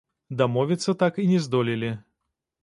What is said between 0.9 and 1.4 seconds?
так і не